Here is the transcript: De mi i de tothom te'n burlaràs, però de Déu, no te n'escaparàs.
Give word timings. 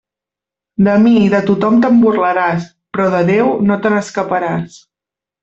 De 0.87 0.95
mi 1.03 1.11
i 1.25 1.27
de 1.33 1.41
tothom 1.49 1.77
te'n 1.83 1.99
burlaràs, 2.05 2.65
però 2.97 3.07
de 3.17 3.21
Déu, 3.29 3.53
no 3.69 3.79
te 3.85 3.93
n'escaparàs. 3.97 4.81